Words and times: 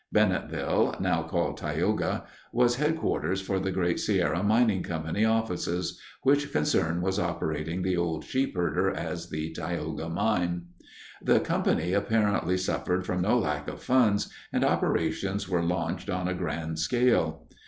Bennetville 0.11 0.99
(now 0.99 1.21
called 1.21 1.57
Tioga) 1.57 2.23
was 2.51 2.77
headquarters 2.77 3.39
for 3.39 3.59
the 3.59 3.71
Great 3.71 3.99
Sierra 3.99 4.41
Mining 4.41 4.81
Company 4.81 5.25
offices, 5.25 6.01
which 6.23 6.51
concern 6.51 7.03
was 7.03 7.19
operating 7.19 7.83
the 7.83 7.95
old 7.97 8.23
Sheepherder 8.25 8.89
as 8.89 9.29
the 9.29 9.53
"Tioga 9.53 10.09
Mine." 10.09 10.63
The 11.21 11.39
company 11.39 11.93
apparently 11.93 12.57
suffered 12.57 13.05
from 13.05 13.21
no 13.21 13.37
lack 13.37 13.67
of 13.67 13.83
funds, 13.83 14.29
and 14.51 14.65
operations 14.65 15.47
were 15.47 15.61
launched 15.61 16.09
on 16.09 16.27
a 16.27 16.33
grand 16.33 16.79
scale. 16.79 17.47